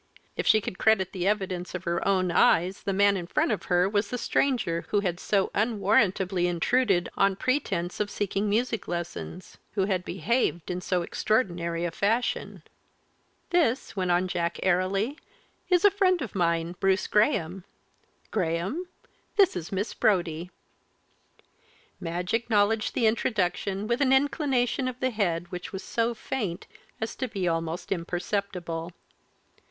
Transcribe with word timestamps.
If 0.35 0.47
she 0.47 0.61
could 0.61 0.79
credit 0.79 1.11
the 1.11 1.27
evidence 1.27 1.75
of 1.75 1.83
her 1.83 2.03
own 2.07 2.31
eyes 2.31 2.81
the 2.81 2.91
man 2.91 3.15
in 3.15 3.27
front 3.27 3.51
of 3.51 3.65
her 3.65 3.87
was 3.87 4.09
the 4.09 4.17
stranger 4.17 4.83
who 4.89 5.01
had 5.01 5.19
so 5.19 5.51
unwarrantably 5.53 6.47
intruded 6.47 7.07
on 7.15 7.35
pretence 7.35 7.99
of 7.99 8.09
seeking 8.09 8.49
music 8.49 8.87
lessons 8.87 9.59
who 9.73 9.85
had 9.85 10.03
behaved 10.03 10.71
in 10.71 10.81
so 10.81 11.03
extraordinary 11.03 11.85
a 11.85 11.91
fashion! 11.91 12.63
"This," 13.51 13.95
went 13.95 14.09
on 14.09 14.27
Jack 14.27 14.59
airily, 14.63 15.19
"is 15.69 15.85
a 15.85 15.91
friend 15.91 16.23
of 16.23 16.33
mine, 16.33 16.75
Bruce 16.79 17.05
Graham, 17.05 17.63
Graham, 18.31 18.87
this 19.35 19.55
is 19.55 19.71
Miss 19.71 19.93
Brodie." 19.93 20.49
Madge 21.99 22.33
acknowledged 22.33 22.95
the 22.95 23.05
introduction 23.05 23.85
with 23.85 24.01
an 24.01 24.11
inclination 24.13 24.87
of 24.87 24.99
the 24.99 25.11
head 25.11 25.49
which 25.51 25.71
was 25.71 25.83
so 25.83 26.15
faint 26.15 26.65
as 26.99 27.15
to 27.17 27.27
be 27.27 27.47
almost 27.47 27.91
imperceptible. 27.91 28.91
Mr. 28.95 29.11